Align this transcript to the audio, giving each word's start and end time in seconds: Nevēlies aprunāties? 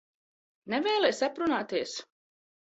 Nevēlies 0.73 1.21
aprunāties? 1.27 1.95